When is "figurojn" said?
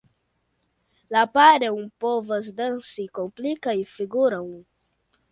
3.99-4.49